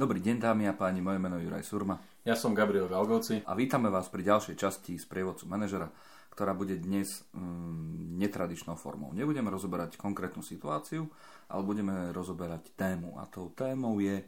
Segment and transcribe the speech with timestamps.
[0.00, 2.00] Dobrý deň dámy a páni, moje meno je Juraj Surma.
[2.24, 3.44] Ja som Gabriel Galgoci.
[3.44, 5.92] A vítame vás pri ďalšej časti z prievodcu manažera,
[6.32, 9.12] ktorá bude dnes mm, netradičnou formou.
[9.12, 11.04] Nebudeme rozoberať konkrétnu situáciu,
[11.52, 13.20] ale budeme rozoberať tému.
[13.20, 14.24] A tou témou je,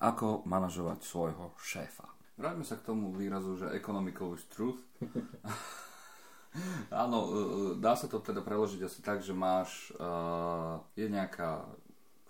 [0.00, 2.08] ako manažovať svojho šéfa.
[2.40, 4.80] Vráťme sa k tomu výrazu, že economical is truth.
[7.04, 7.44] Áno, e, e,
[7.76, 11.68] dá sa to teda preložiť asi tak, že máš, uh, je nejaká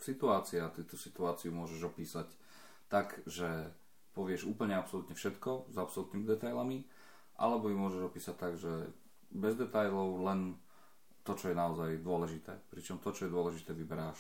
[0.03, 2.40] situácia, ty tú situáciu môžeš opísať
[2.91, 3.71] tak, že
[4.13, 6.83] povieš úplne absolútne všetko s absolútnymi detailami,
[7.39, 8.91] alebo ju môžeš opísať tak, že
[9.31, 10.59] bez detailov len
[11.23, 12.59] to, čo je naozaj dôležité.
[12.69, 14.19] Pričom to, čo je dôležité, vyberáš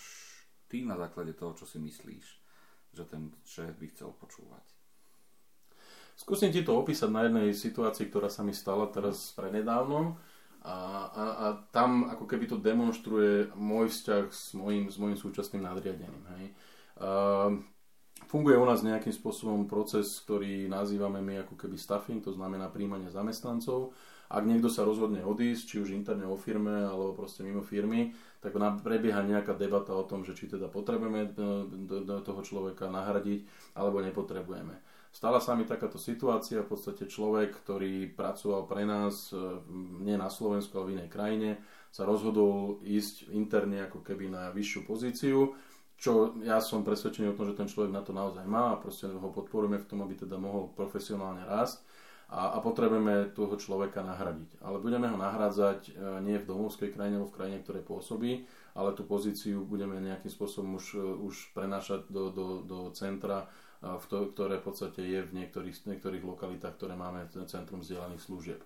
[0.70, 2.26] ty na základe toho, čo si myslíš,
[2.94, 4.62] že ten šéf by chcel počúvať.
[6.14, 10.14] Skúsim ti to opísať na jednej situácii, ktorá sa mi stala teraz prednedávnom.
[10.60, 10.76] A,
[11.08, 16.24] a, a tam ako keby to demonstruje môj vzťah s môjim, s môjim súčasným nadriadeným.
[16.36, 16.44] Hej.
[17.00, 17.64] Uh,
[18.28, 23.10] Funguje u nás nejakým spôsobom proces, ktorý nazývame my ako keby staffing, to znamená príjmanie
[23.10, 23.94] zamestnancov.
[24.30, 28.54] Ak niekto sa rozhodne odísť, či už interne o firme alebo proste mimo firmy, tak
[28.86, 31.30] prebieha nejaká debata o tom, že či teda potrebujeme e,
[32.22, 34.78] toho človeka nahradiť alebo nepotrebujeme.
[35.10, 39.36] Stala sa mi takáto situácia, v podstate človek, ktorý pracoval pre nás e,
[40.06, 41.50] nie na Slovensku, ale v inej krajine,
[41.90, 45.58] sa rozhodol ísť interne ako keby na vyššiu pozíciu
[46.00, 49.04] čo ja som presvedčený o tom, že ten človek na to naozaj má a proste
[49.04, 51.84] ho podporujeme v tom, aby teda mohol profesionálne rásť
[52.32, 54.64] a, a potrebujeme toho človeka nahradiť.
[54.64, 58.96] Ale budeme ho nahrádzať e, nie v domovskej krajine, alebo v krajine, ktoré pôsobí, ale
[58.96, 63.44] tú pozíciu budeme nejakým spôsobom už, e, už prenášať do, do, do centra,
[63.84, 68.24] e, v to, ktoré v podstate je v niektorých, niektorých lokalitách, ktoré máme Centrum vzdelaných
[68.24, 68.60] služieb.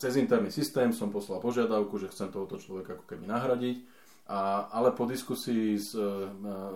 [0.00, 3.97] Cez interný systém som poslal požiadavku, že chcem tohoto človeka ako keby nahradiť
[4.28, 6.04] a, ale po diskusii s e,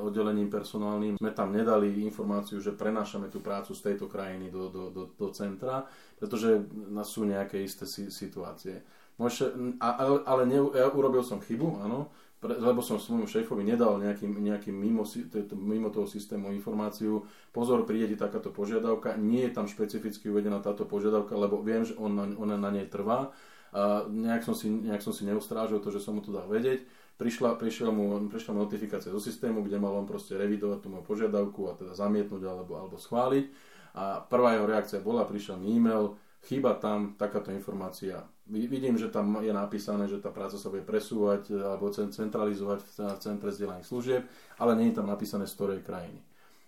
[0.00, 4.88] oddelením personálnym sme tam nedali informáciu, že prenášame tú prácu z tejto krajiny do, do,
[4.88, 5.84] do, do centra,
[6.16, 6.64] pretože
[7.04, 8.80] sú nejaké isté situácie.
[9.20, 9.52] Môže,
[9.84, 12.08] ale ale ne, ja urobil som chybu, áno,
[12.40, 15.04] pre, lebo som svojmu šéfovi nedal nejaký, nejaký mimo,
[15.52, 20.88] mimo toho systému informáciu, pozor, príde ti takáto požiadavka, nie je tam špecificky uvedená táto
[20.88, 23.28] požiadavka, lebo viem, že on, on na nej trvá.
[23.72, 26.84] A nejak, som si, nejak som si neustrážil to, že som mu to dal vedieť
[27.22, 31.06] prišla, prišla, mu, prišla mu notifikácia zo systému, kde mal on proste revidovať tú moju
[31.06, 33.46] požiadavku a teda zamietnúť alebo, alebo schváliť.
[33.94, 38.26] A prvá jeho reakcia bola, prišiel mi e-mail, chýba tam takáto informácia.
[38.50, 42.90] Vidím, že tam je napísané, že tá práca sa bude presúvať e, alebo centralizovať v
[43.22, 44.22] centre zdieľaných služieb,
[44.58, 46.18] ale nie je tam napísané z ktorej krajiny.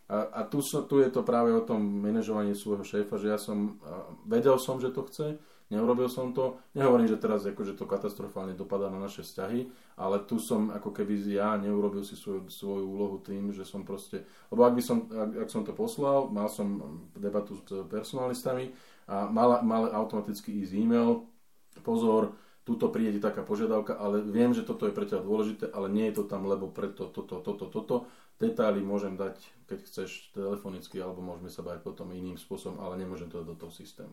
[0.07, 3.81] A, a tu, tu je to práve o tom manažovaní svojho šéfa, že ja som,
[4.29, 5.41] vedel som, že to chce,
[5.73, 6.61] neurobil som to.
[6.77, 11.17] Nehovorím, že teraz akože to katastrofálne dopadá na naše vzťahy, ale tu som ako keby
[11.31, 15.47] ja neurobil si svoju, svoju úlohu tým, že som proste, lebo ak, by som, ak,
[15.47, 18.75] ak som to poslal, mal som debatu s personalistami
[19.09, 21.29] a mal, mal automaticky ísť e-mail,
[21.85, 26.09] pozor, tuto príde taká požiadavka, ale viem, že toto je pre teba dôležité, ale nie
[26.09, 28.09] je to tam, lebo preto toto, toto, toto.
[28.41, 29.37] Detaily môžem dať,
[29.69, 33.71] keď chceš telefonicky, alebo môžeme sa bať potom iným spôsobom, ale nemôžem to do toho
[33.71, 34.11] systému.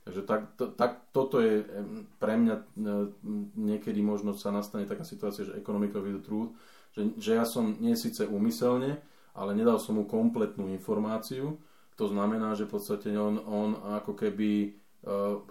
[0.00, 1.60] Takže tak, to, tak toto je
[2.16, 2.64] pre mňa
[3.54, 6.50] niekedy možno sa nastane taká situácia, že economical with the truth,
[6.96, 8.98] že, že ja som nie síce úmyselne,
[9.36, 11.60] ale nedal som mu kompletnú informáciu.
[12.00, 14.79] To znamená, že v podstate on, on ako keby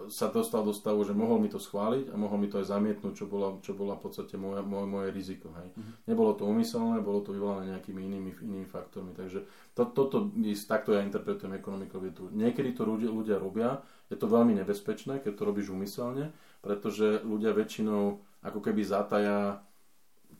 [0.06, 3.18] sa dostal do stavu, že mohol mi to schváliť a mohol mi to aj zamietnúť,
[3.18, 5.50] čo bola, čo bola v podstate moje, moje, moje riziko.
[5.58, 5.74] Hej.
[5.74, 5.94] Mm-hmm.
[6.06, 9.10] Nebolo to úmyselné, bolo to vyvolané nejakými inými, inými faktormi.
[9.10, 9.42] Takže
[9.74, 10.30] to, toto,
[10.70, 11.58] takto ja interpretujem
[11.98, 12.30] with truth.
[12.30, 16.30] Niekedy to ľudia, ľudia robia, je to veľmi nebezpečné, keď to robíš umyselne,
[16.62, 19.66] pretože ľudia väčšinou ako keby zataja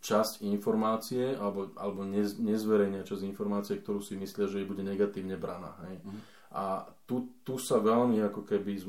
[0.01, 5.77] časť informácie alebo, alebo nez, nezverejnia časť informácie, ktorú si myslia, že bude negatívne braná.
[5.89, 6.01] Hej.
[6.01, 6.21] Mm.
[6.51, 6.65] A
[7.07, 8.83] tu, tu sa veľmi ako keby,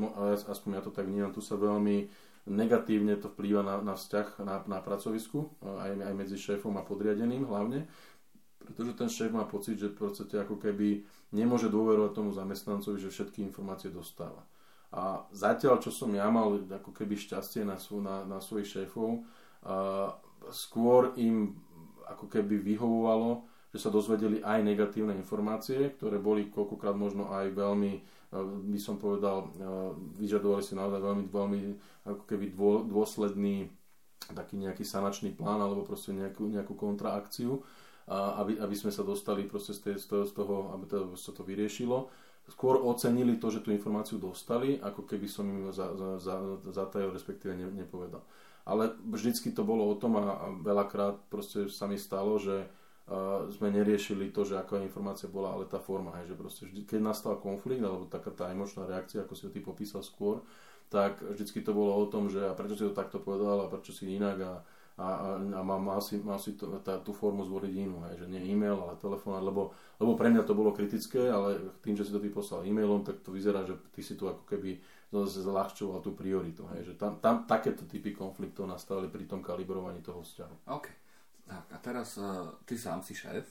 [0.50, 2.10] aspoň ja to tak vnímam, tu sa veľmi
[2.50, 7.46] negatívne to vplýva na, na vzťah na, na pracovisku, aj, aj medzi šéfom a podriadeným
[7.46, 7.86] hlavne,
[8.66, 11.06] pretože ten šéf má pocit, že v podstate ako keby
[11.38, 14.42] nemôže dôverovať tomu zamestnancovi, že všetky informácie dostáva.
[14.92, 20.12] A zatiaľ, čo som ja mal ako keby šťastie na, na, na svojich šéfov, uh,
[20.50, 21.54] skôr im
[22.10, 27.92] ako keby vyhovovalo, že sa dozvedeli aj negatívne informácie, ktoré boli koľkokrát možno aj veľmi,
[27.96, 31.60] uh, by som povedal, uh, vyžadovali si naozaj veľmi, veľmi
[32.10, 33.70] ako keby dô, dôsledný
[34.34, 37.58] taký nejaký sanačný plán alebo proste nejakú, nejakú kontraakciu,
[38.12, 42.12] aby, aby sme sa dostali proste z, z toho, aby to, sa to vyriešilo
[42.50, 46.10] skôr ocenili to, že tú informáciu dostali, ako keby som im za, za,
[46.72, 48.24] za, respektíve ne, nepovedal.
[48.66, 53.50] Ale vždycky to bolo o tom a, a veľakrát proste sa mi stalo, že uh,
[53.50, 57.00] sme neriešili to, že aká informácia bola, ale tá forma, hej, že proste vždy, keď
[57.02, 60.46] nastal konflikt, alebo taká tá emočná reakcia, ako si ho ty popísal skôr,
[60.92, 63.96] tak vždycky to bolo o tom, že a prečo si to takto povedal a prečo
[63.96, 64.54] si inak a,
[65.02, 65.10] a,
[65.58, 68.54] a, má, má si, má si to, tá, tú formu zvoliť inú, hej, že nie
[68.54, 72.22] e-mail, ale telefón, lebo, lebo pre mňa to bolo kritické, ale tým, že si to
[72.22, 74.78] ty poslal e-mailom, tak to vyzerá, že ty si tu ako keby
[75.12, 76.70] zľahčoval tú prioritu.
[76.78, 80.56] Hej, že tam, tam takéto typy konfliktov nastali pri tom kalibrovaní toho vzťahu.
[80.72, 80.88] OK.
[81.50, 83.44] Tak a teraz uh, ty sám si šéf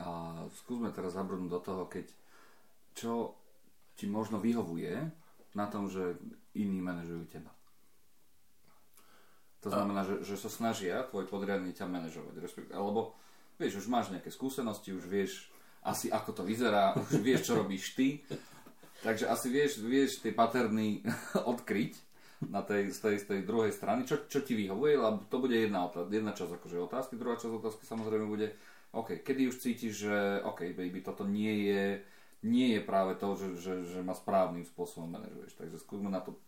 [0.00, 2.06] a skúsme teraz zabrnúť do toho, keď
[2.94, 3.34] čo
[3.98, 4.94] ti možno vyhovuje
[5.58, 6.16] na tom, že
[6.54, 7.57] iní manažujú teba.
[9.66, 12.34] To znamená, že, že sa snažia tvoj podriadný ťa manažovať.
[12.70, 13.18] Alebo
[13.58, 15.50] vieš, už máš nejaké skúsenosti, už vieš
[15.82, 18.22] asi ako to vyzerá, už vieš, čo robíš ty.
[19.02, 21.02] Takže asi vieš, vieš tie paterny
[21.52, 22.08] odkryť
[22.46, 25.58] na tej, z, tej, z tej druhej strany, čo, čo ti vyhovuje, lebo to bude
[25.58, 28.54] jedna, jedna časť akože otázky, druhá časť otázky samozrejme bude,
[28.94, 30.14] OK, kedy už cítiš, že
[30.46, 31.84] OK, baby, toto nie je,
[32.46, 35.58] nie je práve to, že, že, že ma správnym spôsobom manažuješ.
[35.58, 36.38] Takže skúsme na to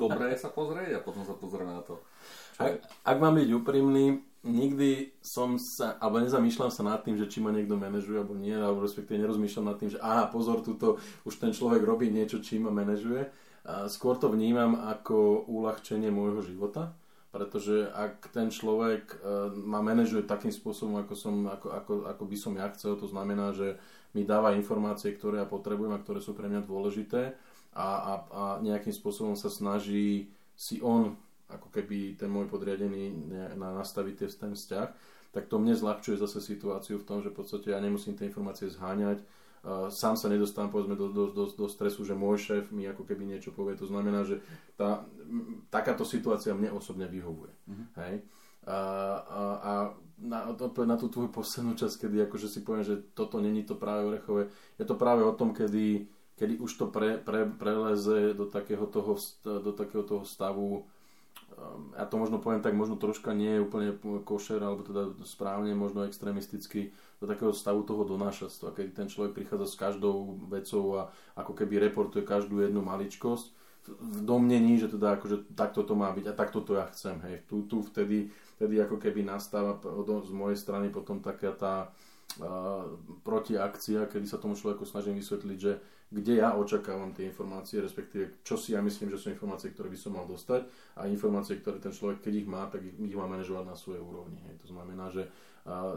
[0.00, 2.00] dobre sa pozrieť a potom sa pozrieme na to.
[2.60, 7.38] Ak, ak mám byť úprimný, nikdy som sa, alebo nezamýšľam sa nad tým, že či
[7.40, 11.38] ma niekto manažuje alebo nie, alebo respektíve nerozmýšľam nad tým, že aha, pozor, tuto už
[11.38, 13.30] ten človek robí niečo, či ma manažuje
[13.86, 16.98] Skôr to vnímam ako uľahčenie môjho života,
[17.30, 19.16] pretože ak ten človek e,
[19.54, 23.54] ma manažuje takým spôsobom, ako, som, ako, ako, ako by som ja chcel, to znamená,
[23.54, 23.78] že
[24.18, 27.38] mi dáva informácie, ktoré ja potrebujem a ktoré sú pre mňa dôležité
[27.72, 31.16] a, a, a nejakým spôsobom sa snaží si on,
[31.48, 34.88] ako keby ten môj podriadený, na, nastaviť ten vzťah,
[35.32, 38.68] tak to mne zľahčuje zase situáciu v tom, že v podstate ja nemusím tie informácie
[38.68, 39.24] zháňať,
[39.94, 43.22] sám sa nedostávam povedzme do, do, do, do stresu, že môj šéf mi ako keby
[43.22, 43.78] niečo povie.
[43.78, 44.42] To znamená, že
[44.74, 45.06] tá,
[45.70, 47.54] takáto situácia mne osobne vyhovuje.
[47.70, 47.86] Uh-huh.
[48.02, 48.26] Hej?
[48.66, 48.78] A,
[49.22, 49.72] a, a
[50.18, 54.06] na, na tú tvoju poslednú časť, kedy akože si poviem, že toto není to práve
[54.06, 56.10] orechové, je to práve o tom, kedy,
[56.42, 59.14] kedy už to pre, pre, preleze do takého toho,
[59.46, 60.82] do takého toho stavu
[61.58, 63.90] Ehm, ja to možno poviem tak, možno troška nie je úplne
[64.24, 69.66] košer, alebo teda správne, možno extrémisticky, do takého stavu toho donášastva, keď ten človek prichádza
[69.70, 71.02] s každou vecou a
[71.38, 76.30] ako keby reportuje každú jednu maličkosť, v domnení, že teda akože takto to má byť
[76.30, 77.18] a takto to ja chcem.
[77.26, 77.42] Hej.
[77.50, 79.74] Tu, tu vtedy, vtedy ako keby nastáva
[80.22, 81.90] z mojej strany potom taká tá
[83.26, 85.72] protiakcia, kedy sa tomu človeku snažím vysvetliť, že
[86.12, 89.96] kde ja očakávam tie informácie, respektíve čo si ja myslím, že sú informácie, ktoré by
[89.96, 90.68] som mal dostať
[91.00, 94.36] a informácie, ktoré ten človek, keď ich má, tak ich, má manažovať na svojej úrovni.
[94.44, 94.60] Hej.
[94.60, 95.28] To znamená, že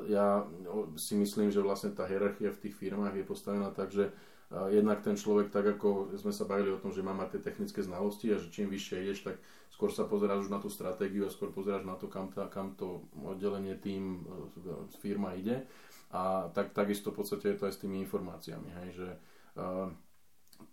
[0.07, 0.47] ja
[0.95, 4.13] si myslím, že vlastne tá hierarchia v tých firmách je postavená tak, že
[4.71, 7.83] jednak ten človek, tak ako sme sa bavili o tom, že má mať tie technické
[7.83, 9.35] znalosti a že čím vyššie ideš, tak
[9.73, 12.77] skôr sa pozeráš už na tú stratégiu a skôr pozeráš na to, kam, tá, kam
[12.79, 15.67] to oddelenie tým uh, firma ide.
[16.11, 19.09] A tak, takisto v podstate je to aj s tými informáciami, hej, že
[19.59, 19.89] uh,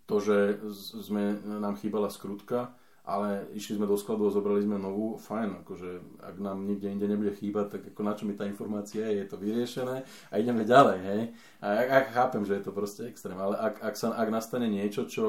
[0.05, 0.63] to, že
[1.03, 2.71] sme, nám chýbala skrutka,
[3.03, 5.89] ale išli sme do skladu a zobrali sme novú, fajn, akože
[6.23, 9.27] ak nám nikde inde nebude chýbať, tak ako na čo mi tá informácia je, je
[9.27, 11.21] to vyriešené a ideme ďalej, hej.
[11.59, 14.71] A ja, ja chápem, že je to proste extrém, ale ak, ak, sa, ak nastane
[14.71, 15.25] niečo, čo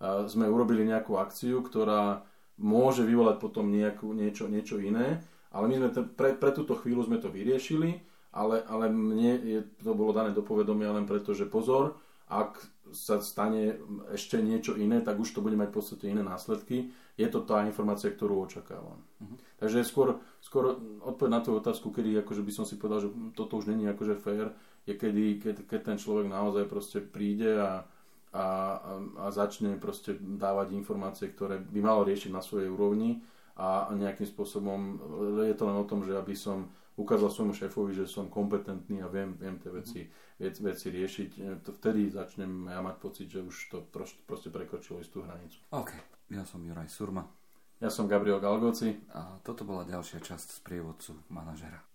[0.00, 2.24] uh, sme urobili nejakú akciu, ktorá
[2.56, 5.20] môže vyvolať potom nejakú, niečo, niečo iné,
[5.52, 8.00] ale my sme t- pre, pre túto chvíľu sme to vyriešili,
[8.30, 11.98] ale, ale mne je, to bolo dané do povedomia len preto, že pozor,
[12.30, 12.62] ak
[12.94, 13.78] sa stane
[14.14, 16.90] ešte niečo iné, tak už to bude mať v podstate iné následky.
[17.18, 19.02] Je to tá informácia, ktorú očakávam.
[19.18, 19.36] Uh-huh.
[19.58, 23.58] Takže skôr, skôr odpoveď na tú otázku, kedy akože by som si povedal, že toto
[23.58, 24.54] už není akože fair,
[24.86, 27.84] je kedy, keď, keď ten človek naozaj proste príde a,
[28.32, 28.46] a,
[28.78, 33.20] a, a začne proste dávať informácie, ktoré by malo riešiť na svojej úrovni
[33.60, 34.80] a nejakým spôsobom
[35.44, 39.08] je to len o tom, že aby som ukázal svojmu šéfovi, že som kompetentný a
[39.08, 40.00] viem, viem tie veci,
[40.36, 44.52] vec, veci riešiť, e, to vtedy začnem ja mať pocit, že už to proste, proste
[44.52, 45.56] prekročilo istú hranicu.
[45.72, 45.96] OK,
[46.28, 47.24] ja som Juraj Surma.
[47.80, 48.92] Ja som Gabriel Galgoci.
[49.16, 51.89] A toto bola ďalšia časť z prievodcu manažera.